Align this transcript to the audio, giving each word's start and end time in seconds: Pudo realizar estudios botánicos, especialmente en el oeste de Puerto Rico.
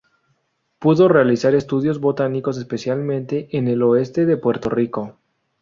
Pudo 0.79 1.09
realizar 1.09 1.53
estudios 1.53 1.99
botánicos, 1.99 2.57
especialmente 2.57 3.49
en 3.55 3.67
el 3.67 3.83
oeste 3.83 4.25
de 4.25 4.35
Puerto 4.35 4.71
Rico. 4.71 5.19